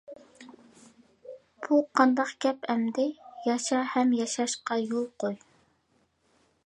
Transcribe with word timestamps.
بۇ 1.67 1.77
قانداق 1.99 2.31
گەپ 2.45 2.65
ئەمدى؟ 2.75 3.05
ياشا 3.51 3.83
ھەم 3.93 4.17
ياشاشقا 4.23 4.79
يول 4.87 5.07
قوي! 5.25 5.39